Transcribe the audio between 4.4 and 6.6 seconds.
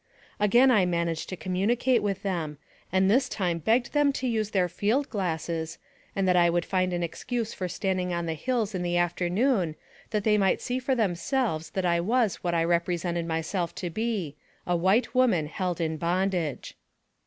their field glasses, and that I